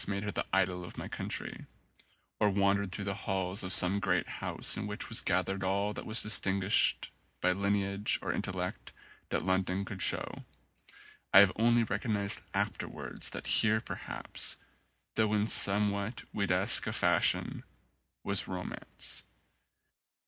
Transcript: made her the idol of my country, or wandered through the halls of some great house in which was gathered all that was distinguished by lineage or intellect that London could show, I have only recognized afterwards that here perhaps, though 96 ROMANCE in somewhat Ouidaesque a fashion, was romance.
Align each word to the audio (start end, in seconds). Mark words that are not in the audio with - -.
made 0.07 0.23
her 0.23 0.31
the 0.31 0.47
idol 0.51 0.83
of 0.83 0.97
my 0.97 1.07
country, 1.07 1.67
or 2.39 2.49
wandered 2.49 2.91
through 2.91 3.05
the 3.05 3.13
halls 3.13 3.61
of 3.61 3.71
some 3.71 3.99
great 3.99 4.27
house 4.39 4.75
in 4.75 4.87
which 4.87 5.09
was 5.09 5.21
gathered 5.21 5.63
all 5.63 5.93
that 5.93 6.07
was 6.07 6.23
distinguished 6.23 7.11
by 7.39 7.51
lineage 7.51 8.17
or 8.19 8.33
intellect 8.33 8.91
that 9.29 9.45
London 9.45 9.85
could 9.85 10.01
show, 10.01 10.43
I 11.31 11.41
have 11.41 11.51
only 11.55 11.83
recognized 11.83 12.41
afterwards 12.51 13.29
that 13.29 13.45
here 13.45 13.79
perhaps, 13.79 14.57
though 15.13 15.27
96 15.27 15.29
ROMANCE 15.29 15.43
in 15.85 15.87
somewhat 15.93 16.23
Ouidaesque 16.33 16.87
a 16.87 16.93
fashion, 16.93 17.63
was 18.23 18.47
romance. 18.47 19.21